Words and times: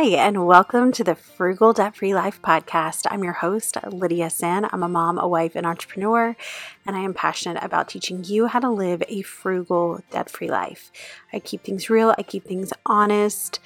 Hi, 0.00 0.10
and 0.10 0.46
welcome 0.46 0.92
to 0.92 1.02
the 1.02 1.16
Frugal 1.16 1.72
Debt 1.72 1.96
Free 1.96 2.14
Life 2.14 2.40
podcast. 2.40 3.08
I'm 3.10 3.24
your 3.24 3.32
host, 3.32 3.76
Lydia 3.84 4.30
Senn. 4.30 4.68
I'm 4.70 4.84
a 4.84 4.88
mom, 4.88 5.18
a 5.18 5.26
wife, 5.26 5.56
an 5.56 5.66
entrepreneur, 5.66 6.36
and 6.86 6.94
I 6.94 7.00
am 7.00 7.12
passionate 7.12 7.60
about 7.64 7.88
teaching 7.88 8.22
you 8.22 8.46
how 8.46 8.60
to 8.60 8.70
live 8.70 9.02
a 9.08 9.22
frugal, 9.22 10.00
debt 10.12 10.30
free 10.30 10.50
life. 10.50 10.92
I 11.32 11.40
keep 11.40 11.64
things 11.64 11.90
real, 11.90 12.14
I 12.16 12.22
keep 12.22 12.44
things 12.44 12.72
honest. 12.86 13.58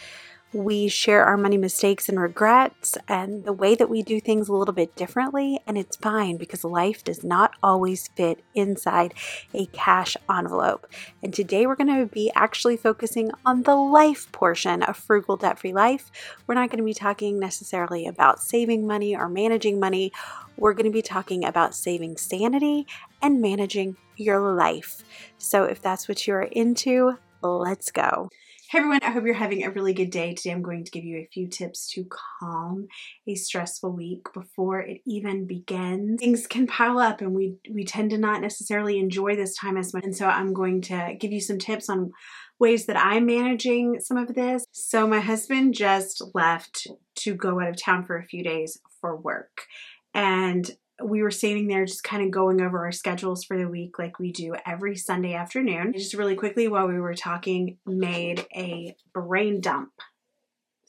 We 0.54 0.88
share 0.88 1.24
our 1.24 1.38
money 1.38 1.56
mistakes 1.56 2.10
and 2.10 2.20
regrets 2.20 2.98
and 3.08 3.44
the 3.44 3.54
way 3.54 3.74
that 3.74 3.88
we 3.88 4.02
do 4.02 4.20
things 4.20 4.48
a 4.48 4.52
little 4.52 4.74
bit 4.74 4.94
differently. 4.94 5.58
And 5.66 5.78
it's 5.78 5.96
fine 5.96 6.36
because 6.36 6.62
life 6.62 7.02
does 7.02 7.24
not 7.24 7.54
always 7.62 8.08
fit 8.08 8.44
inside 8.54 9.14
a 9.54 9.64
cash 9.66 10.14
envelope. 10.28 10.86
And 11.22 11.32
today 11.32 11.66
we're 11.66 11.76
going 11.76 11.98
to 11.98 12.04
be 12.04 12.30
actually 12.34 12.76
focusing 12.76 13.30
on 13.46 13.62
the 13.62 13.74
life 13.74 14.30
portion 14.32 14.82
of 14.82 14.98
frugal 14.98 15.38
debt 15.38 15.58
free 15.58 15.72
life. 15.72 16.10
We're 16.46 16.54
not 16.54 16.68
going 16.68 16.80
to 16.80 16.84
be 16.84 16.92
talking 16.92 17.38
necessarily 17.38 18.06
about 18.06 18.42
saving 18.42 18.86
money 18.86 19.16
or 19.16 19.30
managing 19.30 19.80
money. 19.80 20.12
We're 20.58 20.74
going 20.74 20.84
to 20.84 20.92
be 20.92 21.00
talking 21.00 21.46
about 21.46 21.74
saving 21.74 22.18
sanity 22.18 22.86
and 23.22 23.40
managing 23.40 23.96
your 24.16 24.54
life. 24.54 25.02
So 25.38 25.64
if 25.64 25.80
that's 25.80 26.08
what 26.08 26.26
you're 26.26 26.42
into, 26.42 27.16
let's 27.40 27.90
go. 27.90 28.28
Hey 28.72 28.78
everyone, 28.78 29.00
I 29.02 29.10
hope 29.10 29.26
you're 29.26 29.34
having 29.34 29.64
a 29.64 29.70
really 29.70 29.92
good 29.92 30.08
day. 30.08 30.32
Today 30.32 30.50
I'm 30.50 30.62
going 30.62 30.82
to 30.82 30.90
give 30.90 31.04
you 31.04 31.18
a 31.18 31.28
few 31.30 31.46
tips 31.46 31.86
to 31.88 32.06
calm 32.40 32.86
a 33.26 33.34
stressful 33.34 33.94
week 33.94 34.32
before 34.32 34.80
it 34.80 35.02
even 35.06 35.46
begins. 35.46 36.18
Things 36.18 36.46
can 36.46 36.66
pile 36.66 36.98
up 36.98 37.20
and 37.20 37.34
we, 37.34 37.56
we 37.70 37.84
tend 37.84 38.12
to 38.12 38.16
not 38.16 38.40
necessarily 38.40 38.98
enjoy 38.98 39.36
this 39.36 39.54
time 39.54 39.76
as 39.76 39.92
much. 39.92 40.04
And 40.04 40.16
so 40.16 40.26
I'm 40.26 40.54
going 40.54 40.80
to 40.84 41.14
give 41.20 41.32
you 41.32 41.40
some 41.42 41.58
tips 41.58 41.90
on 41.90 42.12
ways 42.58 42.86
that 42.86 42.96
I'm 42.96 43.26
managing 43.26 44.00
some 44.00 44.16
of 44.16 44.34
this. 44.34 44.64
So 44.72 45.06
my 45.06 45.20
husband 45.20 45.74
just 45.74 46.22
left 46.32 46.86
to 47.16 47.34
go 47.34 47.60
out 47.60 47.68
of 47.68 47.76
town 47.76 48.06
for 48.06 48.16
a 48.16 48.24
few 48.24 48.42
days 48.42 48.78
for 49.02 49.14
work. 49.14 49.66
And 50.14 50.70
we 51.02 51.22
were 51.22 51.30
standing 51.30 51.68
there 51.68 51.84
just 51.84 52.04
kind 52.04 52.24
of 52.24 52.30
going 52.30 52.60
over 52.60 52.84
our 52.84 52.92
schedules 52.92 53.44
for 53.44 53.56
the 53.56 53.68
week 53.68 53.98
like 53.98 54.18
we 54.18 54.32
do 54.32 54.54
every 54.66 54.96
Sunday 54.96 55.34
afternoon. 55.34 55.92
Just 55.92 56.14
really 56.14 56.36
quickly 56.36 56.68
while 56.68 56.88
we 56.88 57.00
were 57.00 57.14
talking, 57.14 57.78
made 57.86 58.46
a 58.54 58.94
brain 59.14 59.60
dump. 59.60 59.90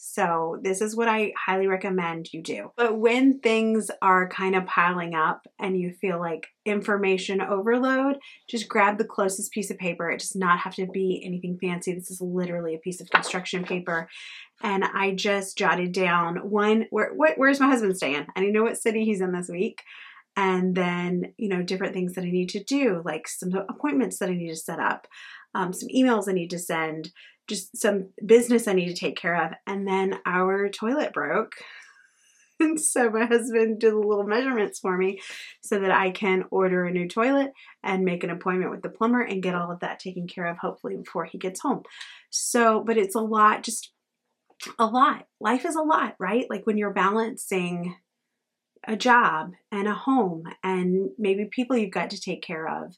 So, 0.05 0.59
this 0.61 0.81
is 0.81 0.97
what 0.97 1.07
I 1.07 1.31
highly 1.45 1.65
recommend 1.65 2.33
you 2.33 2.43
do. 2.43 2.71
But 2.75 2.99
when 2.99 3.39
things 3.39 3.89
are 4.01 4.27
kind 4.27 4.53
of 4.53 4.65
piling 4.65 5.15
up 5.15 5.47
and 5.59 5.79
you 5.79 5.93
feel 5.93 6.19
like 6.19 6.47
information 6.65 7.39
overload, 7.39 8.17
just 8.49 8.67
grab 8.67 8.97
the 8.97 9.05
closest 9.05 9.53
piece 9.53 9.71
of 9.71 9.77
paper. 9.77 10.11
It 10.11 10.19
does 10.19 10.35
not 10.35 10.59
have 10.59 10.75
to 10.75 10.87
be 10.87 11.23
anything 11.25 11.57
fancy. 11.57 11.93
This 11.93 12.11
is 12.11 12.19
literally 12.19 12.75
a 12.75 12.79
piece 12.79 12.99
of 12.99 13.09
construction 13.09 13.63
paper. 13.63 14.09
And 14.61 14.83
I 14.83 15.15
just 15.15 15.57
jotted 15.57 15.93
down 15.93 16.49
one 16.49 16.85
where, 16.89 17.13
where's 17.15 17.61
my 17.61 17.67
husband 17.67 17.95
staying? 17.95 18.27
I 18.35 18.41
need 18.41 18.47
to 18.47 18.51
know 18.53 18.63
what 18.63 18.77
city 18.77 19.05
he's 19.05 19.21
in 19.21 19.31
this 19.31 19.47
week 19.47 19.83
and 20.35 20.73
then 20.73 21.31
you 21.37 21.47
know 21.47 21.61
different 21.61 21.93
things 21.93 22.13
that 22.13 22.23
i 22.23 22.31
need 22.31 22.49
to 22.49 22.63
do 22.63 23.03
like 23.05 23.27
some 23.27 23.53
appointments 23.69 24.17
that 24.17 24.29
i 24.29 24.33
need 24.33 24.49
to 24.49 24.55
set 24.55 24.79
up 24.79 25.07
um, 25.53 25.71
some 25.71 25.87
emails 25.95 26.27
i 26.27 26.31
need 26.31 26.49
to 26.49 26.57
send 26.57 27.11
just 27.47 27.77
some 27.77 28.09
business 28.25 28.67
i 28.67 28.73
need 28.73 28.87
to 28.87 28.93
take 28.93 29.17
care 29.17 29.45
of. 29.45 29.51
And 29.67 29.87
then 29.87 30.19
our 30.25 30.69
toilet 30.69 31.13
broke. 31.13 31.53
And 32.59 32.79
so 32.79 33.09
my 33.09 33.25
husband 33.25 33.79
did 33.79 33.91
the 33.91 33.97
little 33.97 34.25
measurements 34.25 34.79
for 34.79 34.95
me 34.95 35.19
so 35.61 35.79
that 35.79 35.91
i 35.91 36.11
can 36.11 36.45
order 36.51 36.85
a 36.85 36.91
new 36.91 37.09
toilet 37.09 37.51
and 37.83 38.05
make 38.05 38.23
an 38.23 38.29
appointment 38.29 38.71
with 38.71 38.83
the 38.83 38.89
plumber 38.89 39.21
and 39.21 39.43
get 39.43 39.55
all 39.55 39.71
of 39.71 39.79
that 39.79 39.99
taken 39.99 40.27
care 40.27 40.45
of 40.45 40.59
hopefully 40.59 40.95
before 40.95 41.25
he 41.25 41.37
gets 41.39 41.59
home. 41.59 41.81
So 42.29 42.81
but 42.85 42.95
it's 42.95 43.15
a 43.15 43.21
lot 43.21 43.63
just 43.63 43.91
a 44.79 44.85
lot. 44.85 45.25
Life 45.41 45.65
is 45.65 45.75
a 45.75 45.81
lot 45.81 46.15
right? 46.19 46.45
Like 46.49 46.65
when 46.65 46.77
you're 46.77 46.93
balancing 46.93 47.95
a 48.87 48.95
job 48.95 49.53
and 49.71 49.87
a 49.87 49.93
home 49.93 50.43
and 50.63 51.09
maybe 51.17 51.45
people 51.45 51.77
you've 51.77 51.91
got 51.91 52.11
to 52.11 52.21
take 52.21 52.43
care 52.43 52.67
of 52.67 52.95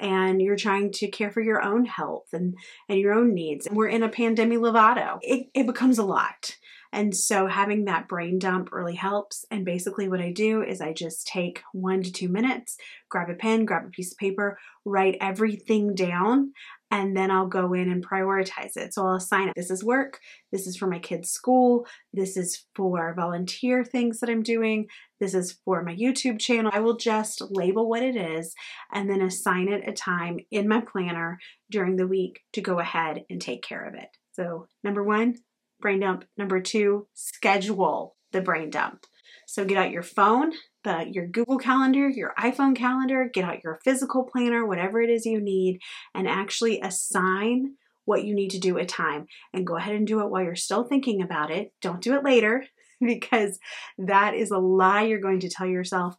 and 0.00 0.40
you're 0.40 0.56
trying 0.56 0.92
to 0.92 1.08
care 1.08 1.30
for 1.30 1.40
your 1.40 1.62
own 1.62 1.84
health 1.84 2.28
and, 2.32 2.54
and 2.88 2.98
your 2.98 3.14
own 3.14 3.34
needs. 3.34 3.66
And 3.66 3.76
we're 3.76 3.88
in 3.88 4.02
a 4.02 4.08
pandemic 4.08 4.58
Lovato. 4.58 5.18
It, 5.22 5.48
it 5.54 5.66
becomes 5.66 5.98
a 5.98 6.04
lot. 6.04 6.56
And 6.92 7.14
so 7.14 7.46
having 7.46 7.84
that 7.84 8.08
brain 8.08 8.38
dump 8.38 8.72
really 8.72 8.94
helps. 8.94 9.44
And 9.50 9.64
basically, 9.64 10.08
what 10.08 10.20
I 10.20 10.32
do 10.32 10.62
is 10.62 10.80
I 10.80 10.92
just 10.92 11.26
take 11.26 11.62
one 11.72 12.02
to 12.02 12.10
two 12.10 12.28
minutes, 12.28 12.78
grab 13.10 13.28
a 13.28 13.34
pen, 13.34 13.66
grab 13.66 13.84
a 13.86 13.90
piece 13.90 14.12
of 14.12 14.18
paper, 14.18 14.58
write 14.86 15.18
everything 15.20 15.94
down, 15.94 16.52
and 16.90 17.14
then 17.14 17.30
I'll 17.30 17.46
go 17.46 17.74
in 17.74 17.90
and 17.90 18.06
prioritize 18.06 18.76
it. 18.76 18.94
So 18.94 19.06
I'll 19.06 19.16
assign 19.16 19.48
it. 19.48 19.54
This 19.54 19.70
is 19.70 19.84
work. 19.84 20.20
This 20.50 20.66
is 20.66 20.76
for 20.76 20.86
my 20.86 20.98
kids' 20.98 21.30
school. 21.30 21.86
This 22.14 22.36
is 22.36 22.64
for 22.74 23.12
volunteer 23.14 23.84
things 23.84 24.20
that 24.20 24.30
I'm 24.30 24.42
doing. 24.42 24.86
This 25.20 25.34
is 25.34 25.58
for 25.64 25.82
my 25.82 25.94
YouTube 25.94 26.38
channel. 26.38 26.70
I 26.72 26.80
will 26.80 26.96
just 26.96 27.42
label 27.50 27.88
what 27.88 28.02
it 28.02 28.16
is 28.16 28.54
and 28.92 29.10
then 29.10 29.20
assign 29.20 29.68
it 29.68 29.86
a 29.88 29.92
time 29.92 30.38
in 30.50 30.68
my 30.68 30.80
planner 30.80 31.38
during 31.70 31.96
the 31.96 32.06
week 32.06 32.40
to 32.52 32.60
go 32.60 32.78
ahead 32.78 33.24
and 33.28 33.40
take 33.40 33.62
care 33.62 33.84
of 33.84 33.94
it. 33.94 34.08
So, 34.32 34.68
number 34.84 35.02
one, 35.02 35.36
brain 35.80 36.00
dump. 36.00 36.24
Number 36.36 36.60
two, 36.60 37.06
schedule 37.14 38.16
the 38.32 38.40
brain 38.40 38.70
dump. 38.70 39.04
So 39.46 39.64
get 39.64 39.78
out 39.78 39.90
your 39.90 40.02
phone, 40.02 40.52
the, 40.84 41.06
your 41.10 41.26
Google 41.26 41.58
Calendar, 41.58 42.08
your 42.08 42.34
iPhone 42.38 42.76
calendar, 42.76 43.30
get 43.32 43.44
out 43.44 43.64
your 43.64 43.80
physical 43.82 44.24
planner, 44.24 44.66
whatever 44.66 45.00
it 45.00 45.08
is 45.08 45.24
you 45.24 45.40
need, 45.40 45.80
and 46.14 46.28
actually 46.28 46.80
assign 46.80 47.74
what 48.04 48.24
you 48.24 48.34
need 48.34 48.50
to 48.50 48.58
do 48.58 48.78
at 48.78 48.88
time. 48.88 49.26
And 49.54 49.66
go 49.66 49.76
ahead 49.76 49.94
and 49.94 50.06
do 50.06 50.20
it 50.20 50.30
while 50.30 50.42
you're 50.42 50.56
still 50.56 50.84
thinking 50.84 51.22
about 51.22 51.50
it. 51.50 51.72
Don't 51.80 52.02
do 52.02 52.14
it 52.14 52.24
later 52.24 52.64
because 53.00 53.58
that 53.96 54.34
is 54.34 54.50
a 54.50 54.58
lie 54.58 55.02
you're 55.02 55.20
going 55.20 55.40
to 55.40 55.50
tell 55.50 55.66
yourself. 55.66 56.14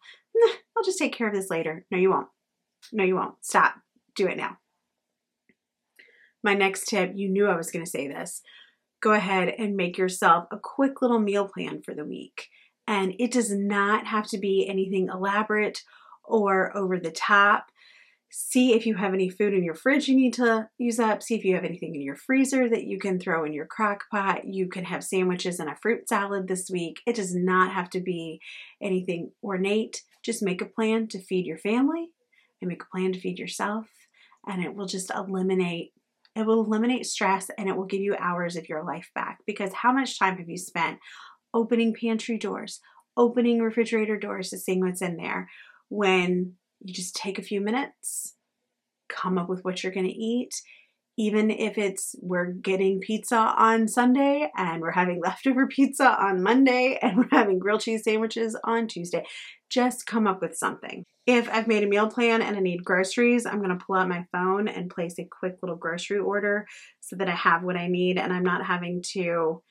I'll 0.76 0.84
just 0.84 1.00
take 1.00 1.14
care 1.14 1.28
of 1.28 1.36
this 1.36 1.50
later. 1.50 1.86
No, 1.92 1.98
you 1.98 2.10
won't. 2.10 2.28
No, 2.92 3.04
you 3.04 3.16
won't. 3.16 3.36
Stop. 3.42 3.76
Do 4.16 4.28
it 4.28 4.38
now. 4.38 4.58
My 6.44 6.54
next 6.54 6.88
tip, 6.88 7.12
you 7.16 7.30
knew 7.30 7.48
I 7.48 7.56
was 7.56 7.72
going 7.72 7.84
to 7.84 7.90
say 7.90 8.08
this. 8.08 8.42
Go 9.02 9.14
ahead 9.14 9.54
and 9.58 9.76
make 9.76 9.98
yourself 9.98 10.48
a 10.52 10.58
quick 10.58 11.02
little 11.02 11.20
meal 11.20 11.48
plan 11.48 11.82
for 11.82 11.94
the 11.94 12.06
week. 12.06 12.48
And 12.88 13.14
it 13.20 13.32
does 13.32 13.52
not 13.52 14.08
have 14.08 14.28
to 14.28 14.38
be 14.38 14.68
anything 14.68 15.10
elaborate 15.10 15.84
or 16.24 16.76
over 16.76 17.00
the 17.00 17.12
top. 17.12 17.68
See 18.32 18.74
if 18.74 18.86
you 18.86 18.96
have 18.96 19.14
any 19.14 19.30
food 19.30 19.54
in 19.54 19.64
your 19.64 19.74
fridge 19.74 20.08
you 20.08 20.16
need 20.16 20.34
to 20.34 20.70
use 20.78 21.00
up. 21.00 21.24
See 21.24 21.36
if 21.36 21.44
you 21.44 21.56
have 21.56 21.64
anything 21.64 21.96
in 21.96 22.02
your 22.02 22.16
freezer 22.16 22.70
that 22.70 22.86
you 22.86 23.00
can 23.00 23.20
throw 23.20 23.44
in 23.44 23.54
your 23.54 23.66
crock 23.66 24.04
pot. 24.12 24.46
You 24.46 24.70
can 24.70 24.86
have 24.86 25.04
sandwiches 25.04 25.60
and 25.60 25.70
a 25.70 25.76
fruit 25.76 26.08
salad 26.08 26.48
this 26.48 26.70
week. 26.70 27.02
It 27.08 27.16
does 27.16 27.34
not 27.36 27.74
have 27.74 27.90
to 27.92 28.02
be 28.02 28.40
anything 28.82 29.32
ornate. 29.44 30.04
Just 30.24 30.44
make 30.44 30.62
a 30.62 30.66
plan 30.66 31.08
to 31.08 31.22
feed 31.22 31.46
your 31.46 31.58
family 31.58 32.12
and 32.62 32.70
make 32.70 32.84
a 32.84 32.86
plan 32.92 33.14
to 33.14 33.20
feed 33.20 33.40
yourself. 33.40 33.88
And 34.48 34.64
it 34.64 34.74
will 34.76 34.88
just 34.88 35.12
eliminate 35.14 35.94
it 36.36 36.46
will 36.46 36.64
eliminate 36.64 37.06
stress 37.06 37.50
and 37.58 37.68
it 37.68 37.76
will 37.76 37.86
give 37.86 38.02
you 38.02 38.16
hours 38.16 38.56
of 38.56 38.70
your 38.70 38.84
life 38.84 39.10
back 39.16 39.40
because 39.48 39.74
how 39.74 39.92
much 39.92 40.18
time 40.18 40.38
have 40.38 40.48
you 40.48 40.58
spent 40.58 41.00
opening 41.54 41.94
pantry 41.94 42.38
doors, 42.38 42.80
opening 43.18 43.60
refrigerator 43.60 44.18
doors 44.18 44.50
to 44.50 44.58
see 44.58 44.78
what's 44.78 45.02
in 45.02 45.18
there. 45.18 45.50
When 45.90 46.54
you 46.82 46.94
just 46.94 47.16
take 47.16 47.40
a 47.40 47.44
few 47.44 47.62
minutes, 47.62 48.36
come 49.10 49.38
up 49.38 49.50
with 49.50 49.64
what 49.66 49.84
you're 49.84 49.94
going 49.94 50.08
to 50.08 50.12
eat, 50.12 50.54
even 51.20 51.52
if 51.52 51.78
it's 51.78 52.16
we're 52.22 52.46
getting 52.46 53.02
pizza 53.02 53.36
on 53.36 53.90
Sunday 53.90 54.50
and 54.56 54.82
we're 54.82 54.90
having 54.90 55.20
leftover 55.24 55.68
pizza 55.68 56.18
on 56.18 56.42
Monday 56.42 56.98
and 57.02 57.18
we're 57.18 57.28
having 57.30 57.60
grilled 57.60 57.82
cheese 57.82 58.04
sandwiches 58.06 58.58
on 58.64 58.88
Tuesday. 58.88 59.26
Just 59.70 60.08
come 60.08 60.26
up 60.26 60.42
with 60.42 60.56
something. 60.56 61.04
If 61.28 61.50
I've 61.50 61.68
made 61.68 61.84
a 61.84 61.88
meal 61.88 62.08
plan 62.08 62.42
and 62.42 62.56
I 62.56 62.62
need 62.62 62.86
groceries, 62.86 63.46
I'm 63.46 63.62
going 63.62 63.78
to 63.78 63.86
pull 63.86 63.98
out 63.98 64.08
my 64.08 64.26
phone 64.32 64.70
and 64.70 64.90
place 64.90 65.20
a 65.20 65.28
quick 65.30 65.58
little 65.62 65.76
grocery 65.76 66.20
order 66.20 66.66
so 67.02 67.18
that 67.18 67.28
I 67.28 67.36
have 67.36 67.64
what 67.64 67.76
I 67.76 67.88
need 67.88 68.18
and 68.18 68.32
I'm 68.32 68.44
not 68.44 68.66
having 68.66 69.04
to 69.12 69.62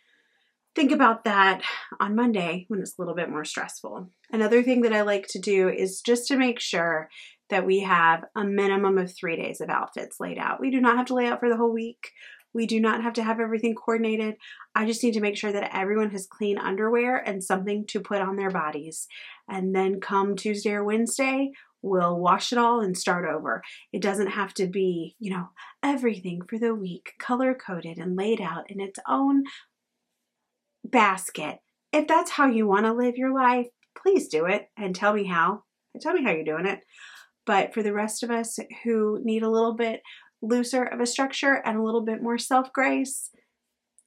think 0.77 0.93
about 0.93 1.25
that 1.25 1.63
on 1.99 2.15
Monday 2.15 2.67
when 2.69 2.81
it's 2.81 2.97
a 2.99 3.01
little 3.01 3.15
bit 3.15 3.31
more 3.31 3.47
stressful. 3.47 4.11
Another 4.31 4.63
thing 4.63 4.83
that 4.83 4.93
I 4.93 5.01
like 5.01 5.27
to 5.31 5.39
do 5.39 5.71
is 5.71 6.03
just 6.03 6.29
to 6.29 6.37
make 6.37 6.61
sure 6.61 7.09
that 7.51 7.67
we 7.67 7.81
have 7.81 8.25
a 8.37 8.45
minimum 8.45 8.99
of 8.99 9.15
three 9.15 9.37
days 9.37 9.61
of 9.61 9.71
outfits 9.71 10.21
laid 10.21 10.39
out. 10.39 10.61
We 10.61 10.71
do 10.71 10.81
not 10.81 10.97
have 10.97 11.07
to 11.07 11.15
lay 11.15 11.27
out 11.27 11.41
for 11.41 11.49
the 11.49 11.57
whole 11.57 11.73
week. 11.73 12.13
We 12.55 12.67
do 12.67 12.81
not 12.81 13.03
have 13.03 13.13
to 13.15 13.23
have 13.23 13.41
everything 13.41 13.75
coordinated. 13.75 14.37
I 14.75 14.87
just 14.87 15.03
need 15.03 15.15
to 15.15 15.21
make 15.21 15.37
sure 15.37 15.53
that 15.53 15.75
everyone 15.75 16.11
has 16.11 16.27
clean 16.27 16.59
underwear 16.59 17.17
and 17.17 17.45
something 17.45 17.87
to 17.89 18.01
put 18.01 18.21
on 18.21 18.37
their 18.37 18.51
bodies. 18.51 19.07
And 19.49 19.75
then 19.75 20.01
come 20.01 20.35
Tuesday 20.35 20.73
or 20.73 20.85
Wednesday, 20.85 21.53
we'll 21.83 22.19
wash 22.19 22.53
it 22.53 22.59
all 22.59 22.81
and 22.81 22.97
start 22.97 23.25
over. 23.27 23.63
It 23.93 24.03
doesn't 24.03 24.29
have 24.29 24.55
to 24.55 24.67
be, 24.67 25.15
you 25.19 25.31
know, 25.31 25.51
everything 25.83 26.41
for 26.49 26.59
the 26.59 26.75
week 26.75 27.13
color 27.19 27.55
coded 27.55 27.99
and 27.99 28.17
laid 28.17 28.41
out 28.41 28.71
in 28.71 28.81
its 28.81 28.99
own 29.07 29.45
basket. 30.85 31.59
If 31.93 32.07
that's 32.07 32.33
how 32.33 32.47
you 32.49 32.67
want 32.67 32.87
to 32.87 32.93
live 32.93 33.17
your 33.17 33.35
life, 33.35 33.67
please 33.97 34.29
do 34.29 34.47
it 34.47 34.69
and 34.77 34.95
tell 34.95 35.13
me 35.13 35.25
how. 35.25 35.65
Tell 36.01 36.15
me 36.15 36.23
how 36.23 36.31
you're 36.31 36.45
doing 36.45 36.67
it. 36.67 36.81
But 37.49 37.73
for 37.73 37.83
the 37.83 37.95
rest 37.95 38.23
of 38.23 38.31
us 38.31 38.59
who 38.85 39.21
need 39.25 39.43
a 39.43 39.51
little 39.51 39.73
bit 39.73 40.03
looser 40.43 40.85
of 40.85 41.01
a 41.01 41.07
structure 41.07 41.63
and 41.65 41.79
a 41.79 41.83
little 41.83 42.05
bit 42.05 42.23
more 42.23 42.37
self 42.37 42.71
grace, 42.75 43.31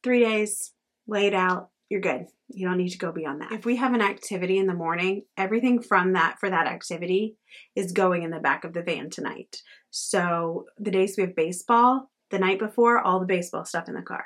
three 0.03 0.19
days 0.19 0.73
laid 1.07 1.33
out 1.33 1.69
you're 1.89 2.01
good. 2.01 2.27
You 2.47 2.67
don't 2.67 2.77
need 2.77 2.91
to 2.91 2.99
go 2.99 3.11
beyond 3.11 3.41
that. 3.41 3.51
If 3.51 3.65
we 3.65 3.77
have 3.77 3.93
an 3.93 4.01
activity 4.01 4.59
in 4.59 4.67
the 4.67 4.75
morning, 4.75 5.23
everything 5.37 5.81
from 5.81 6.13
that 6.13 6.37
for 6.39 6.51
that 6.51 6.67
activity 6.67 7.35
is 7.75 7.91
going 7.91 8.21
in 8.21 8.29
the 8.29 8.39
back 8.39 8.63
of 8.63 8.73
the 8.73 8.83
van 8.83 9.09
tonight. 9.09 9.57
So 9.89 10.65
the 10.77 10.91
days 10.91 11.15
we 11.17 11.23
have 11.23 11.35
baseball, 11.35 12.11
the 12.29 12.39
night 12.39 12.59
before, 12.59 12.99
all 12.99 13.19
the 13.19 13.25
baseball 13.25 13.65
stuff 13.65 13.89
in 13.89 13.95
the 13.95 14.03
car. 14.03 14.25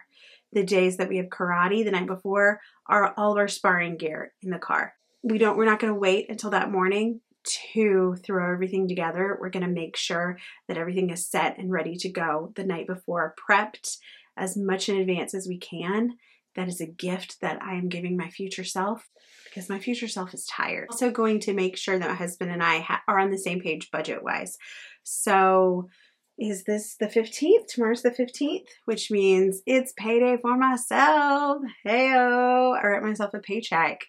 The 0.52 0.64
days 0.64 0.98
that 0.98 1.08
we 1.10 1.18
have 1.18 1.28
karate 1.28 1.86
the 1.86 1.92
night 1.92 2.06
before 2.06 2.60
are 2.88 3.14
all 3.18 3.32
of 3.32 3.38
our 3.38 3.48
sparring 3.48 3.96
gear 3.98 4.34
in 4.44 4.52
the 4.52 4.60
car. 4.60 4.94
We 5.24 5.38
don't 5.38 5.58
we're 5.58 5.66
not 5.66 5.80
going 5.80 5.94
to 5.94 6.00
wait 6.00 6.30
until 6.30 6.50
that 6.52 6.70
morning 6.70 7.22
to 7.46 8.16
throw 8.24 8.52
everything 8.52 8.88
together. 8.88 9.38
We're 9.40 9.50
going 9.50 9.66
to 9.66 9.72
make 9.72 9.96
sure 9.96 10.38
that 10.68 10.78
everything 10.78 11.10
is 11.10 11.26
set 11.26 11.58
and 11.58 11.72
ready 11.72 11.96
to 11.98 12.10
go 12.10 12.52
the 12.56 12.64
night 12.64 12.88
before, 12.88 13.36
prepped 13.50 13.98
as 14.38 14.58
much 14.58 14.90
in 14.90 14.98
advance 14.98 15.34
as 15.34 15.48
we 15.48 15.58
can. 15.58 16.18
That 16.56 16.68
is 16.68 16.80
a 16.80 16.88
gift 16.88 17.42
that 17.42 17.62
I 17.62 17.74
am 17.74 17.90
giving 17.90 18.16
my 18.16 18.30
future 18.30 18.64
self 18.64 19.10
because 19.46 19.70
my 19.70 19.80
future 19.80 20.08
self 20.08 20.34
is 20.34 20.46
tired. 20.46 20.88
Also, 20.90 21.12
going 21.12 21.40
to 21.42 21.54
make 21.54 21.78
sure 21.78 21.98
that 21.98 22.10
my 22.10 22.16
husband 22.16 22.52
and 22.52 22.64
I 22.64 22.80
ha- 22.80 23.04
are 23.08 23.20
on 23.20 23.32
the 23.32 23.38
same 23.38 23.62
page 23.62 23.92
budget 23.92 24.24
wise. 24.24 24.58
So, 25.04 25.90
is 26.38 26.66
this 26.66 26.96
the 26.98 27.08
15th? 27.08 27.68
Tomorrow's 27.68 28.02
the 28.02 28.12
15th, 28.12 28.68
which 28.84 29.10
means 29.10 29.62
it's 29.66 29.94
payday 29.98 30.38
for 30.42 30.58
myself. 30.58 31.62
Heyo, 31.86 32.78
I 32.78 32.88
write 32.88 33.04
myself 33.04 33.34
a 33.34 33.40
paycheck. 33.40 34.02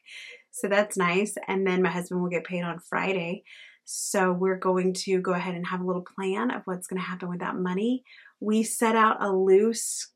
So 0.57 0.69
that's 0.69 0.97
nice. 0.97 1.35
And 1.49 1.67
then 1.67 1.83
my 1.83 1.91
husband 1.91 2.23
will 2.23 2.31
get 2.31 2.45
paid 2.45 2.63
on 2.63 2.79
Friday. 2.79 3.45
So 3.85 4.33
we're 4.33 4.59
going 4.59 4.95
to 4.95 5.21
go 5.21 5.35
ahead 5.35 5.55
and 5.55 5.67
have 5.67 5.83
a 5.83 5.87
little 5.87 6.03
plan 6.03 6.51
of 6.51 6.63
what's 6.65 6.87
going 6.87 7.01
to 7.01 7.07
happen 7.07 7.29
with 7.29 7.41
that 7.41 7.57
money. 7.57 8.05
We 8.41 8.63
set 8.63 8.97
out 8.97 9.23
a 9.23 9.31
loose 9.31 10.11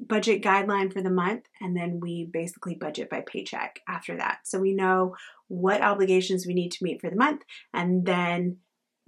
budget 0.00 0.42
guideline 0.42 0.92
for 0.92 1.00
the 1.00 1.10
month 1.10 1.44
and 1.60 1.76
then 1.76 2.00
we 2.00 2.28
basically 2.32 2.74
budget 2.74 3.08
by 3.08 3.20
paycheck 3.20 3.78
after 3.88 4.16
that. 4.16 4.38
So 4.44 4.58
we 4.58 4.74
know 4.74 5.14
what 5.46 5.80
obligations 5.80 6.44
we 6.44 6.54
need 6.54 6.72
to 6.72 6.82
meet 6.84 7.00
for 7.00 7.08
the 7.08 7.16
month 7.16 7.42
and 7.72 8.04
then 8.04 8.56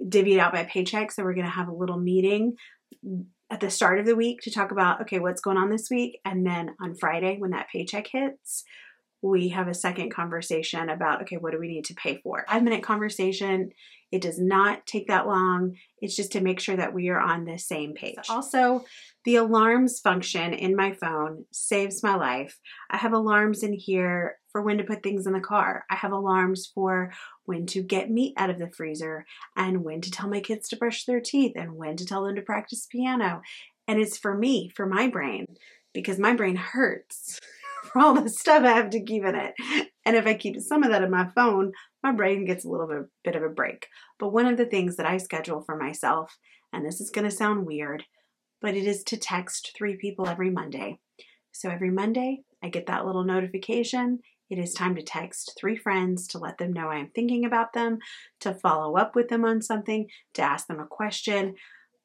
divvy 0.09 0.35
it 0.35 0.41
out 0.41 0.53
by 0.53 0.65
paycheck. 0.65 1.11
So 1.11 1.25
we're 1.25 1.35
going 1.35 1.47
to 1.47 1.51
have 1.51 1.69
a 1.69 1.75
little 1.75 1.99
meeting 1.99 2.55
at 3.51 3.59
the 3.59 3.71
start 3.71 3.99
of 3.99 4.07
the 4.07 4.17
week 4.17 4.41
to 4.43 4.53
talk 4.53 4.71
about 4.71 5.01
okay, 5.01 5.19
what's 5.19 5.41
going 5.41 5.57
on 5.57 5.69
this 5.71 5.91
week 5.91 6.21
and 6.25 6.47
then 6.47 6.77
on 6.81 6.95
Friday 6.95 7.39
when 7.39 7.51
that 7.51 7.69
paycheck 7.73 8.07
hits, 8.07 8.63
we 9.23 9.49
have 9.49 9.69
a 9.69 9.75
second 9.75 10.11
conversation 10.11 10.89
about 10.89 11.23
okay, 11.23 11.37
what 11.37 11.53
do 11.53 11.59
we 11.59 11.69
need 11.69 11.85
to 11.87 11.95
pay 11.95 12.21
for? 12.23 12.45
5 12.49 12.63
minute 12.63 12.83
conversation. 12.83 13.71
It 14.13 14.23
does 14.23 14.39
not 14.39 14.87
take 14.87 15.09
that 15.09 15.27
long. 15.27 15.77
It's 16.01 16.15
just 16.15 16.33
to 16.33 16.41
make 16.41 16.61
sure 16.61 16.77
that 16.77 16.95
we 16.95 17.09
are 17.09 17.19
on 17.19 17.45
the 17.45 17.59
same 17.59 17.93
page. 17.93 18.15
Also, 18.29 18.85
the 19.25 19.37
alarms 19.37 19.99
function 19.99 20.53
in 20.53 20.77
my 20.77 20.93
phone 20.93 21.45
saves 21.51 22.05
my 22.05 22.15
life. 22.15 22.61
I 22.89 22.99
have 22.99 23.13
alarms 23.13 23.65
in 23.65 23.73
here 23.73 24.39
for 24.51 24.63
when 24.63 24.79
to 24.79 24.85
put 24.85 25.03
things 25.03 25.27
in 25.27 25.33
the 25.33 25.41
car. 25.41 25.85
I 25.91 25.97
have 25.97 26.13
alarms 26.13 26.71
for 26.73 27.13
when 27.47 27.67
to 27.67 27.83
get 27.83 28.11
meat 28.11 28.35
out 28.37 28.49
of 28.49 28.59
the 28.59 28.71
freezer 28.71 29.27
and 29.57 29.83
when 29.83 30.01
to 30.03 30.11
tell 30.11 30.29
my 30.29 30.41
kids 30.41 30.69
to 30.69 30.77
brush 30.77 31.05
their 31.05 31.21
teeth 31.21 31.53
and 31.57 31.73
when 31.73 31.97
to 31.97 32.07
tell 32.07 32.25
them 32.25 32.37
to 32.37 32.43
practice 32.43 32.87
piano. 32.87 33.43
And 33.89 34.01
it's 34.01 34.17
for 34.17 34.37
me, 34.37 34.69
for 34.69 34.87
my 34.87 35.09
brain, 35.09 35.47
because 35.93 36.19
my 36.19 36.35
brain 36.35 36.57
hurts 36.57 37.41
for 37.87 37.99
all 38.03 38.15
the 38.15 38.29
stuff 38.29 38.65
I 38.65 38.73
have 38.73 38.91
to 38.91 39.05
keep 39.05 39.25
in 39.25 39.35
it. 39.35 39.55
And 40.05 40.17
if 40.17 40.27
I 40.27 40.35
keep 40.35 40.59
some 40.61 40.83
of 40.83 40.91
that 40.91 41.03
in 41.03 41.11
my 41.11 41.29
phone, 41.35 41.73
my 42.03 42.13
brain 42.13 42.45
gets 42.45 42.65
a 42.65 42.69
little 42.69 42.87
bit, 42.87 43.03
bit 43.25 43.37
of 43.37 43.43
a 43.43 43.49
break. 43.49 43.89
But 44.19 44.33
one 44.33 44.47
of 44.47 44.57
the 44.57 44.67
things 44.67 44.97
that 44.97 45.07
I 45.07 45.17
schedule 45.17 45.63
for 45.63 45.77
myself, 45.77 46.37
and 46.73 46.85
this 46.85 47.01
is 47.01 47.11
going 47.11 47.29
to 47.29 47.37
sound 47.37 47.67
weird, 47.67 48.05
but 48.61 48.75
it 48.75 48.85
is 48.85 49.03
to 49.05 49.17
text 49.17 49.73
three 49.77 49.97
people 49.97 50.29
every 50.29 50.51
Monday. 50.51 50.99
So 51.53 51.71
every 51.71 51.91
Monday, 51.91 52.43
I 52.63 52.69
get 52.69 52.87
that 52.87 53.07
little 53.07 53.25
notification. 53.25 54.21
It 54.49 54.59
is 54.59 54.75
time 54.75 54.95
to 54.95 55.03
text 55.03 55.57
three 55.59 55.77
friends 55.77 56.29
to 56.29 56.39
let 56.39 56.59
them 56.59 56.73
know 56.73 56.89
I 56.89 56.99
am 56.99 57.11
thinking 57.15 57.45
about 57.45 57.73
them, 57.73 57.99
to 58.41 58.55
follow 58.55 58.97
up 58.97 59.17
with 59.17 59.29
them 59.29 59.45
on 59.45 59.61
something, 59.61 60.07
to 60.35 60.43
ask 60.43 60.67
them 60.67 60.81
a 60.81 60.87
question. 60.87 61.55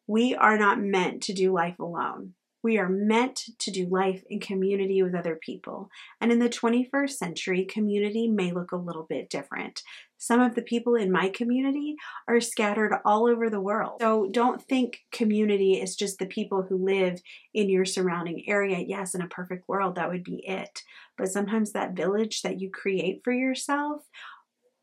We 0.07 0.34
are 0.36 0.57
not 0.57 0.81
meant 0.81 1.22
to 1.24 1.34
do 1.34 1.54
life 1.54 1.80
alone. 1.80 2.34
We 2.63 2.78
are 2.78 2.90
meant 2.90 3.46
to 3.60 3.72
do 3.72 3.88
life 3.88 4.24
in 4.30 4.40
community 4.40 5.02
with 5.02 5.16
other 5.16 5.36
people. 5.36 5.90
And 6.19 6.31
in 6.31 6.40
the 6.40 6.50
21st 6.50 7.12
century, 7.12 7.66
community 7.66 8.28
may 8.28 8.52
look 8.52 8.72
a 8.72 8.78
little 8.78 9.04
bit 9.04 9.30
different. 9.30 9.81
Some 10.18 10.40
of 10.40 10.54
the 10.54 10.62
people 10.62 10.94
in 10.94 11.12
my 11.12 11.30
community 11.30 11.96
are 12.28 12.40
scattered 12.40 12.94
all 13.04 13.28
over 13.28 13.50
the 13.50 13.60
world. 13.60 14.02
So 14.02 14.30
don't 14.30 14.62
think 14.62 15.00
community 15.12 15.81
is 15.81 15.96
just 15.96 16.19
the 16.19 16.28
people 16.28 16.62
who 16.62 16.86
live 16.86 17.19
in 17.56 17.69
your 17.69 17.86
surrounding 17.86 18.48
area. 18.48 18.78
Yes, 18.80 19.16
in 19.16 19.22
a 19.22 19.28
perfect 19.28 19.68
world, 19.68 19.96
that 19.96 20.10
would 20.10 20.24
be 20.24 20.46
it. 20.48 20.84
But 21.18 21.30
sometimes 21.30 21.72
that 21.72 21.96
village 21.96 22.44
that 22.44 22.62
you 22.62 22.69
create 22.69 23.22
for 23.24 23.34
yourself 23.34 24.04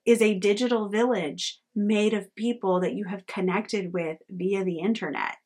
is 0.05 0.23
a 0.23 0.39
digital 0.39 0.89
village 0.89 1.61
made 1.77 2.15
of 2.15 2.35
people 2.35 2.81
that 2.81 2.95
you 2.95 3.05
have 3.05 3.27
connected 3.27 3.93
with 3.93 4.19
via 4.29 4.65
the 4.65 4.79
internet 4.79 5.37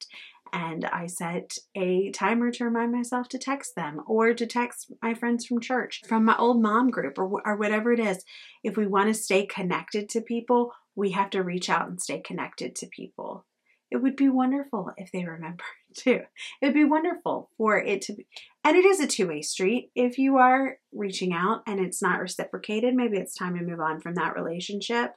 and 0.53 0.85
I 0.85 1.07
set 1.07 1.57
a 1.75 2.11
timer 2.11 2.51
to 2.51 2.65
remind 2.65 2.93
myself 2.93 3.29
to 3.31 3.39
text 3.39 3.75
them 3.75 4.03
or 4.07 4.35
to 4.35 4.47
text 4.47 4.93
my 5.03 5.15
friends 5.15 5.47
from 5.47 5.61
church, 5.61 6.03
from 6.07 6.25
my 6.25 6.37
old 6.37 6.61
mom 6.61 6.91
group, 6.91 7.19
or, 7.19 7.41
or 7.45 7.57
whatever 7.57 7.93
it 7.93 8.01
is. 8.01 8.23
If 8.63 8.77
we 8.77 8.87
want 8.87 9.09
to 9.09 9.15
stay 9.15 9.47
connected 9.47 10.09
to 10.11 10.21
people, 10.21 10.73
we 10.95 11.13
have 11.13 11.31
to 11.31 11.43
reach 11.43 11.71
out 11.71 11.89
and 11.89 12.01
stay 12.01 12.21
connected 12.21 12.77
to 12.77 12.87
people. 12.87 13.47
It 13.91 14.03
would 14.03 14.17
be 14.17 14.29
wonderful 14.29 14.91
if 14.97 15.11
they 15.11 15.25
remember 15.25 15.65
too. 15.97 16.21
It 16.61 16.67
would 16.67 16.75
be 16.75 16.85
wonderful 16.85 17.51
for 17.57 17.79
it 17.79 18.03
to 18.03 18.15
be, 18.15 18.27
and 18.65 18.77
it 18.77 18.85
is 18.85 19.01
a 19.01 19.07
two 19.07 19.29
way 19.29 19.43
street. 19.43 19.91
If 19.95 20.19
you 20.19 20.37
are 20.37 20.79
reaching 20.93 21.33
out 21.33 21.63
and 21.67 21.81
it's 21.81 22.03
not 22.03 22.21
reciprocated, 22.21 22.95
maybe 22.95 23.17
it's 23.17 23.35
time 23.35 23.57
to 23.57 23.65
move 23.65 23.81
on 23.81 24.01
from 24.01 24.15
that 24.17 24.35
relationship. 24.35 25.15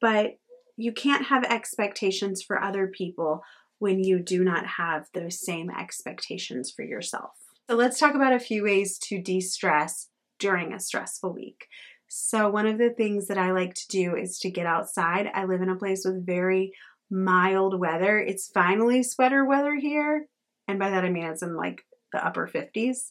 But 0.00 0.38
you 0.76 0.92
can't 0.92 1.26
have 1.26 1.44
expectations 1.44 2.42
for 2.42 2.60
other 2.60 2.86
people 2.88 3.42
when 3.82 4.04
you 4.04 4.20
do 4.20 4.44
not 4.44 4.64
have 4.64 5.08
those 5.12 5.44
same 5.44 5.68
expectations 5.68 6.70
for 6.70 6.84
yourself. 6.84 7.32
So, 7.68 7.74
let's 7.74 7.98
talk 7.98 8.14
about 8.14 8.32
a 8.32 8.38
few 8.38 8.62
ways 8.62 8.96
to 9.08 9.20
de 9.20 9.40
stress 9.40 10.08
during 10.38 10.72
a 10.72 10.78
stressful 10.78 11.34
week. 11.34 11.66
So, 12.06 12.48
one 12.48 12.68
of 12.68 12.78
the 12.78 12.90
things 12.90 13.26
that 13.26 13.38
I 13.38 13.50
like 13.50 13.74
to 13.74 13.88
do 13.88 14.14
is 14.14 14.38
to 14.38 14.52
get 14.52 14.66
outside. 14.66 15.28
I 15.34 15.46
live 15.46 15.62
in 15.62 15.68
a 15.68 15.74
place 15.74 16.04
with 16.04 16.24
very 16.24 16.72
mild 17.10 17.76
weather. 17.80 18.20
It's 18.20 18.52
finally 18.54 19.02
sweater 19.02 19.44
weather 19.44 19.74
here. 19.74 20.28
And 20.68 20.78
by 20.78 20.90
that 20.90 21.04
I 21.04 21.10
mean 21.10 21.24
it's 21.24 21.42
in 21.42 21.56
like 21.56 21.82
the 22.12 22.24
upper 22.24 22.46
50s. 22.46 23.10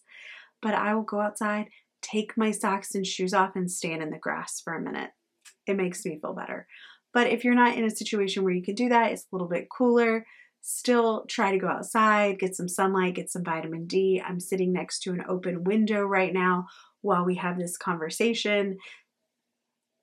But 0.62 0.74
I 0.74 0.96
will 0.96 1.04
go 1.04 1.20
outside, 1.20 1.66
take 2.02 2.38
my 2.38 2.52
socks 2.52 2.96
and 2.96 3.06
shoes 3.06 3.34
off, 3.34 3.58
and 3.58 3.70
stand 3.70 4.02
in 4.02 4.10
the 4.10 4.18
grass 4.18 4.62
for 4.64 4.74
a 4.74 4.82
minute. 4.82 5.10
It 5.68 5.76
makes 5.76 6.06
me 6.06 6.18
feel 6.22 6.34
better. 6.34 6.66
But 7.14 7.28
if 7.28 7.44
you're 7.44 7.56
not 7.56 7.76
in 7.76 7.84
a 7.84 7.90
situation 7.90 8.46
where 8.46 8.54
you 8.54 8.64
can 8.64 8.76
do 8.76 8.88
that, 8.88 9.12
it's 9.12 9.24
a 9.24 9.36
little 9.36 9.50
bit 9.50 9.68
cooler 9.70 10.26
still 10.62 11.26
try 11.28 11.52
to 11.52 11.58
go 11.58 11.68
outside, 11.68 12.40
get 12.40 12.56
some 12.56 12.68
sunlight, 12.68 13.16
get 13.16 13.30
some 13.30 13.44
vitamin 13.44 13.88
D. 13.88 14.22
I'm 14.26 14.40
sitting 14.40 14.72
next 14.72 15.00
to 15.02 15.12
an 15.12 15.24
open 15.28 15.64
window 15.64 16.04
right 16.04 16.34
now 16.34 16.68
while 17.02 17.26
we 17.26 17.36
have 17.36 17.58
this 17.58 17.78
conversation. 17.78 18.78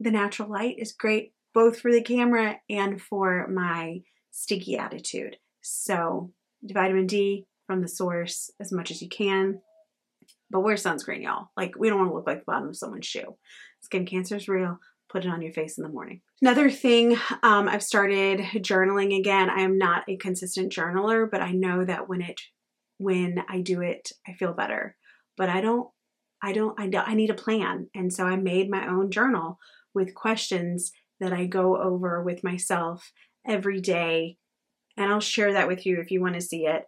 The 0.00 0.10
natural 0.10 0.50
light 0.50 0.76
is 0.78 0.92
great 0.92 1.32
both 1.54 1.80
for 1.80 1.90
the 1.90 2.02
camera 2.02 2.56
and 2.68 3.00
for 3.00 3.48
my 3.48 4.02
sticky 4.30 4.76
attitude. 4.76 5.36
So, 5.62 6.32
vitamin 6.62 7.06
D 7.06 7.46
from 7.66 7.82
the 7.82 7.88
source 7.88 8.50
as 8.60 8.72
much 8.72 8.90
as 8.90 9.02
you 9.02 9.08
can. 9.08 9.60
But 10.50 10.60
wear 10.60 10.76
sunscreen, 10.76 11.22
y'all. 11.22 11.48
Like, 11.56 11.72
we 11.78 11.88
don't 11.88 11.98
want 11.98 12.10
to 12.10 12.14
look 12.14 12.26
like 12.26 12.38
the 12.38 12.44
bottom 12.46 12.68
of 12.68 12.76
someone's 12.76 13.06
shoe. 13.06 13.36
Skin 13.80 14.06
cancer 14.06 14.36
is 14.36 14.48
real 14.48 14.78
put 15.10 15.24
it 15.24 15.30
on 15.30 15.42
your 15.42 15.52
face 15.52 15.78
in 15.78 15.82
the 15.82 15.90
morning. 15.90 16.20
Another 16.40 16.70
thing, 16.70 17.16
um, 17.42 17.68
I've 17.68 17.82
started 17.82 18.40
journaling 18.56 19.18
again. 19.18 19.50
I 19.50 19.60
am 19.60 19.78
not 19.78 20.04
a 20.08 20.16
consistent 20.16 20.72
journaler, 20.72 21.30
but 21.30 21.40
I 21.40 21.52
know 21.52 21.84
that 21.84 22.08
when 22.08 22.22
it 22.22 22.40
when 22.98 23.42
I 23.48 23.60
do 23.60 23.80
it, 23.80 24.10
I 24.26 24.32
feel 24.32 24.52
better. 24.52 24.96
But 25.36 25.48
I 25.48 25.60
don't, 25.60 25.88
I 26.42 26.52
don't, 26.52 26.78
I, 26.78 26.88
don't, 26.88 27.08
I 27.08 27.14
need 27.14 27.30
a 27.30 27.34
plan, 27.34 27.88
and 27.94 28.12
so 28.12 28.24
I 28.24 28.36
made 28.36 28.68
my 28.68 28.88
own 28.88 29.10
journal 29.10 29.58
with 29.94 30.14
questions 30.14 30.92
that 31.20 31.32
I 31.32 31.46
go 31.46 31.80
over 31.80 32.22
with 32.22 32.44
myself 32.44 33.12
every 33.46 33.80
day, 33.80 34.36
and 34.96 35.10
I'll 35.10 35.20
share 35.20 35.52
that 35.52 35.68
with 35.68 35.86
you 35.86 36.00
if 36.00 36.10
you 36.10 36.20
want 36.20 36.34
to 36.34 36.40
see 36.40 36.66
it. 36.66 36.84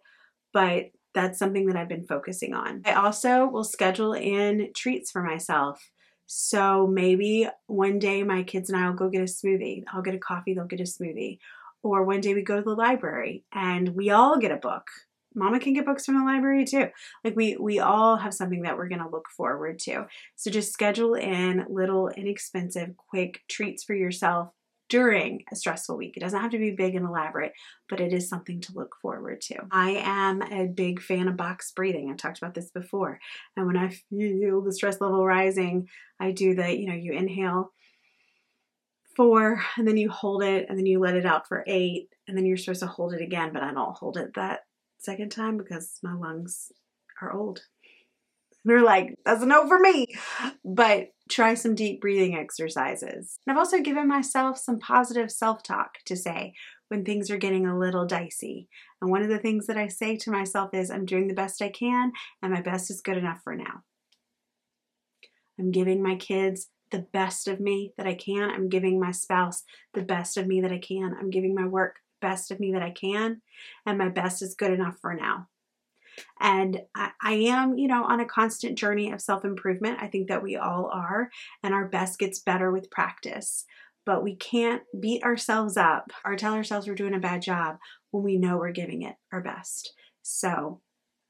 But 0.53 0.91
that's 1.13 1.39
something 1.39 1.65
that 1.67 1.75
I've 1.75 1.89
been 1.89 2.05
focusing 2.05 2.53
on. 2.53 2.81
I 2.85 2.93
also 2.93 3.45
will 3.45 3.63
schedule 3.63 4.13
in 4.13 4.71
treats 4.75 5.11
for 5.11 5.23
myself. 5.23 5.81
So 6.33 6.87
maybe 6.87 7.45
one 7.67 7.99
day 7.99 8.23
my 8.23 8.43
kids 8.43 8.69
and 8.69 8.81
I 8.81 8.87
will 8.87 8.95
go 8.95 9.09
get 9.09 9.19
a 9.19 9.25
smoothie. 9.25 9.83
I'll 9.91 10.01
get 10.01 10.15
a 10.15 10.17
coffee, 10.17 10.53
they'll 10.53 10.63
get 10.63 10.79
a 10.79 10.83
smoothie. 10.83 11.39
Or 11.83 12.05
one 12.05 12.21
day 12.21 12.33
we 12.33 12.41
go 12.41 12.55
to 12.55 12.61
the 12.61 12.73
library 12.73 13.43
and 13.51 13.89
we 13.89 14.11
all 14.11 14.39
get 14.39 14.53
a 14.53 14.55
book. 14.55 14.87
Mama 15.35 15.59
can 15.59 15.73
get 15.73 15.85
books 15.85 16.05
from 16.05 16.17
the 16.17 16.23
library 16.23 16.63
too. 16.63 16.87
Like 17.25 17.35
we 17.35 17.57
we 17.57 17.79
all 17.79 18.15
have 18.15 18.33
something 18.33 18.61
that 18.61 18.77
we're 18.77 18.87
going 18.87 19.03
to 19.03 19.09
look 19.09 19.27
forward 19.35 19.77
to. 19.79 20.07
So 20.37 20.49
just 20.49 20.71
schedule 20.71 21.15
in 21.15 21.65
little 21.69 22.07
inexpensive 22.07 22.95
quick 22.95 23.41
treats 23.49 23.83
for 23.83 23.93
yourself 23.93 24.53
during 24.91 25.41
a 25.49 25.55
stressful 25.55 25.95
week. 25.95 26.17
It 26.17 26.19
doesn't 26.19 26.41
have 26.41 26.51
to 26.51 26.59
be 26.59 26.71
big 26.71 26.95
and 26.95 27.05
elaborate, 27.05 27.53
but 27.87 28.01
it 28.01 28.11
is 28.11 28.27
something 28.27 28.59
to 28.59 28.73
look 28.75 28.93
forward 29.01 29.39
to. 29.43 29.55
I 29.71 29.91
am 30.03 30.41
a 30.41 30.67
big 30.67 31.01
fan 31.01 31.29
of 31.29 31.37
box 31.37 31.71
breathing. 31.73 32.09
I've 32.11 32.17
talked 32.17 32.39
about 32.39 32.55
this 32.55 32.71
before. 32.71 33.17
And 33.55 33.65
when 33.65 33.77
I 33.77 33.87
feel 34.09 34.61
the 34.61 34.73
stress 34.73 34.99
level 34.99 35.25
rising, 35.25 35.87
I 36.19 36.31
do 36.31 36.55
the, 36.55 36.77
you 36.77 36.87
know, 36.87 36.93
you 36.93 37.13
inhale 37.13 37.71
four 39.15 39.61
and 39.77 39.87
then 39.87 39.95
you 39.95 40.09
hold 40.09 40.43
it 40.43 40.65
and 40.67 40.77
then 40.77 40.85
you 40.85 40.99
let 40.99 41.15
it 41.15 41.25
out 41.25 41.47
for 41.47 41.63
eight 41.67 42.09
and 42.27 42.35
then 42.35 42.45
you're 42.45 42.57
supposed 42.57 42.81
to 42.81 42.87
hold 42.87 43.13
it 43.13 43.21
again, 43.21 43.51
but 43.53 43.63
I 43.63 43.73
don't 43.73 43.97
hold 43.97 44.17
it 44.17 44.33
that 44.35 44.59
second 44.99 45.29
time 45.29 45.55
because 45.55 45.99
my 46.03 46.13
lungs 46.13 46.69
are 47.21 47.31
old. 47.31 47.61
They're 48.65 48.83
like, 48.83 49.15
that's 49.25 49.41
a 49.41 49.45
no 49.45 49.67
for 49.67 49.79
me. 49.79 50.07
But 50.63 51.09
try 51.29 51.55
some 51.55 51.75
deep 51.75 52.01
breathing 52.01 52.35
exercises. 52.35 53.39
And 53.45 53.51
I've 53.51 53.57
also 53.57 53.81
given 53.81 54.07
myself 54.07 54.57
some 54.57 54.79
positive 54.79 55.31
self 55.31 55.63
talk 55.63 55.97
to 56.05 56.15
say 56.15 56.53
when 56.89 57.05
things 57.05 57.31
are 57.31 57.37
getting 57.37 57.65
a 57.65 57.77
little 57.77 58.05
dicey. 58.05 58.67
And 59.01 59.09
one 59.09 59.23
of 59.23 59.29
the 59.29 59.39
things 59.39 59.67
that 59.67 59.77
I 59.77 59.87
say 59.87 60.17
to 60.17 60.31
myself 60.31 60.73
is, 60.73 60.91
I'm 60.91 61.05
doing 61.05 61.27
the 61.27 61.33
best 61.33 61.61
I 61.61 61.69
can, 61.69 62.11
and 62.41 62.53
my 62.53 62.61
best 62.61 62.91
is 62.91 63.01
good 63.01 63.17
enough 63.17 63.39
for 63.43 63.55
now. 63.55 63.83
I'm 65.57 65.71
giving 65.71 66.03
my 66.03 66.15
kids 66.15 66.67
the 66.91 67.07
best 67.13 67.47
of 67.47 67.59
me 67.59 67.93
that 67.97 68.05
I 68.05 68.13
can. 68.13 68.49
I'm 68.49 68.67
giving 68.67 68.99
my 68.99 69.11
spouse 69.11 69.63
the 69.93 70.01
best 70.01 70.37
of 70.37 70.47
me 70.47 70.61
that 70.61 70.71
I 70.71 70.79
can. 70.79 71.15
I'm 71.17 71.29
giving 71.29 71.55
my 71.55 71.65
work 71.65 71.95
best 72.19 72.51
of 72.51 72.59
me 72.59 72.73
that 72.73 72.83
I 72.83 72.91
can, 72.91 73.41
and 73.85 73.97
my 73.97 74.09
best 74.09 74.41
is 74.41 74.53
good 74.53 74.71
enough 74.71 74.97
for 75.01 75.13
now. 75.13 75.47
And 76.39 76.81
I, 76.95 77.11
I 77.21 77.33
am, 77.33 77.77
you 77.77 77.87
know, 77.87 78.03
on 78.03 78.19
a 78.19 78.25
constant 78.25 78.77
journey 78.77 79.11
of 79.11 79.21
self 79.21 79.45
improvement. 79.45 79.99
I 80.01 80.07
think 80.07 80.27
that 80.27 80.43
we 80.43 80.57
all 80.57 80.89
are, 80.93 81.29
and 81.63 81.73
our 81.73 81.87
best 81.87 82.19
gets 82.19 82.39
better 82.39 82.71
with 82.71 82.91
practice. 82.91 83.65
But 84.05 84.23
we 84.23 84.35
can't 84.35 84.81
beat 84.99 85.23
ourselves 85.23 85.77
up 85.77 86.11
or 86.25 86.35
tell 86.35 86.53
ourselves 86.53 86.87
we're 86.87 86.95
doing 86.95 87.13
a 87.13 87.19
bad 87.19 87.41
job 87.41 87.77
when 88.09 88.23
we 88.23 88.37
know 88.37 88.57
we're 88.57 88.71
giving 88.71 89.03
it 89.03 89.15
our 89.31 89.41
best. 89.41 89.93
So 90.23 90.81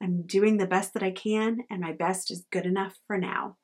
I'm 0.01 0.23
doing 0.25 0.57
the 0.57 0.67
best 0.67 0.93
that 0.93 1.03
I 1.03 1.11
can, 1.11 1.59
and 1.69 1.81
my 1.81 1.91
best 1.91 2.31
is 2.31 2.45
good 2.51 2.65
enough 2.65 2.97
for 3.07 3.17
now. 3.17 3.57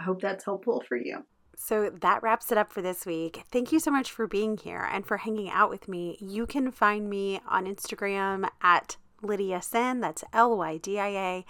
I 0.00 0.04
hope 0.04 0.20
that's 0.22 0.44
helpful 0.44 0.82
for 0.88 0.96
you. 0.96 1.24
So 1.56 1.90
that 2.02 2.22
wraps 2.22 2.52
it 2.52 2.58
up 2.58 2.70
for 2.70 2.82
this 2.82 3.06
week. 3.06 3.44
Thank 3.50 3.72
you 3.72 3.80
so 3.80 3.90
much 3.90 4.10
for 4.10 4.26
being 4.26 4.58
here 4.58 4.86
and 4.92 5.06
for 5.06 5.16
hanging 5.16 5.50
out 5.50 5.70
with 5.70 5.88
me. 5.88 6.18
You 6.20 6.46
can 6.46 6.70
find 6.70 7.08
me 7.08 7.40
on 7.48 7.66
Instagram 7.66 8.48
at 8.62 8.96
Lydia 9.22 9.62
Senn. 9.62 10.00
That's 10.00 10.24
L 10.32 10.56
Y 10.56 10.78
D 10.78 10.98
I 10.98 11.08
A 11.08 11.44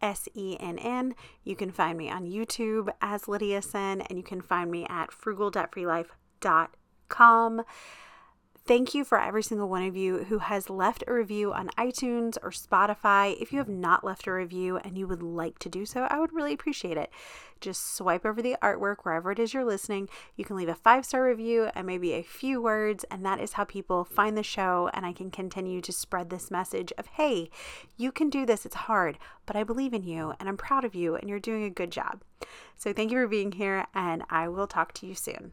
S 0.00 0.28
E 0.34 0.56
N 0.60 0.78
N. 0.78 1.14
You 1.44 1.56
can 1.56 1.70
find 1.70 1.98
me 1.98 2.08
on 2.10 2.26
YouTube 2.26 2.88
as 3.00 3.28
Lydia 3.28 3.62
Senn, 3.62 4.00
and 4.02 4.18
you 4.18 4.24
can 4.24 4.40
find 4.40 4.70
me 4.70 4.86
at 4.88 5.12
frugal.freelife.com. 5.12 7.64
Thank 8.68 8.94
you 8.94 9.02
for 9.02 9.18
every 9.18 9.42
single 9.42 9.70
one 9.70 9.84
of 9.84 9.96
you 9.96 10.24
who 10.24 10.40
has 10.40 10.68
left 10.68 11.02
a 11.06 11.12
review 11.14 11.54
on 11.54 11.70
iTunes 11.78 12.36
or 12.42 12.50
Spotify. 12.50 13.34
If 13.40 13.50
you 13.50 13.60
have 13.60 13.68
not 13.70 14.04
left 14.04 14.26
a 14.26 14.32
review 14.32 14.76
and 14.76 14.98
you 14.98 15.08
would 15.08 15.22
like 15.22 15.58
to 15.60 15.70
do 15.70 15.86
so, 15.86 16.02
I 16.02 16.20
would 16.20 16.34
really 16.34 16.52
appreciate 16.52 16.98
it. 16.98 17.10
Just 17.62 17.96
swipe 17.96 18.26
over 18.26 18.42
the 18.42 18.58
artwork 18.60 18.96
wherever 19.04 19.32
it 19.32 19.38
is 19.38 19.54
you're 19.54 19.64
listening. 19.64 20.10
You 20.36 20.44
can 20.44 20.54
leave 20.54 20.68
a 20.68 20.74
five 20.74 21.06
star 21.06 21.24
review 21.24 21.70
and 21.74 21.86
maybe 21.86 22.12
a 22.12 22.22
few 22.22 22.60
words, 22.60 23.06
and 23.10 23.24
that 23.24 23.40
is 23.40 23.54
how 23.54 23.64
people 23.64 24.04
find 24.04 24.36
the 24.36 24.42
show. 24.42 24.90
And 24.92 25.06
I 25.06 25.14
can 25.14 25.30
continue 25.30 25.80
to 25.80 25.90
spread 25.90 26.28
this 26.28 26.50
message 26.50 26.92
of, 26.98 27.06
hey, 27.06 27.48
you 27.96 28.12
can 28.12 28.28
do 28.28 28.44
this. 28.44 28.66
It's 28.66 28.74
hard, 28.74 29.16
but 29.46 29.56
I 29.56 29.64
believe 29.64 29.94
in 29.94 30.02
you 30.02 30.34
and 30.38 30.46
I'm 30.46 30.58
proud 30.58 30.84
of 30.84 30.94
you, 30.94 31.16
and 31.16 31.26
you're 31.26 31.40
doing 31.40 31.64
a 31.64 31.70
good 31.70 31.90
job. 31.90 32.20
So 32.76 32.92
thank 32.92 33.12
you 33.12 33.16
for 33.16 33.28
being 33.28 33.52
here, 33.52 33.86
and 33.94 34.24
I 34.28 34.48
will 34.48 34.66
talk 34.66 34.92
to 34.92 35.06
you 35.06 35.14
soon. 35.14 35.46